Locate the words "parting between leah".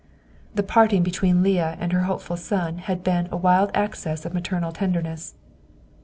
0.63-1.77